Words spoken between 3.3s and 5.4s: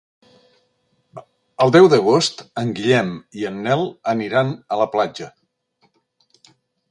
i en Nel aniran a la platja.